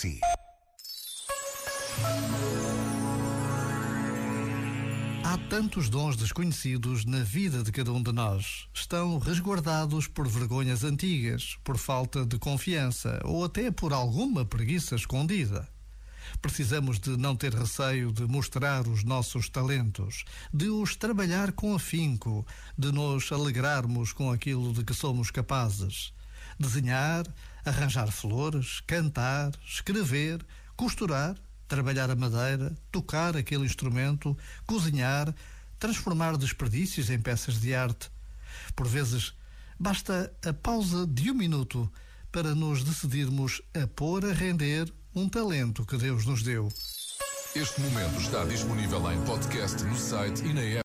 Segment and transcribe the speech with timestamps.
[0.00, 0.18] si.
[5.22, 8.66] Há tantos dons desconhecidos na vida de cada um de nós.
[8.72, 15.68] Estão resguardados por vergonhas antigas, por falta de confiança ou até por alguma preguiça escondida.
[16.40, 20.24] Precisamos de não ter receio de mostrar os nossos talentos,
[20.54, 22.46] de os trabalhar com afinco,
[22.78, 26.14] de nos alegrarmos com aquilo de que somos capazes.
[26.60, 27.24] Desenhar,
[27.64, 30.44] arranjar flores, cantar, escrever,
[30.76, 31.34] costurar,
[31.66, 35.34] trabalhar a madeira, tocar aquele instrumento, cozinhar,
[35.78, 38.10] transformar desperdícios em peças de arte.
[38.76, 39.32] Por vezes,
[39.78, 41.90] basta a pausa de um minuto
[42.30, 46.68] para nos decidirmos a pôr a render um talento que Deus nos deu.
[47.54, 50.78] Este momento está disponível em podcast no site e na app.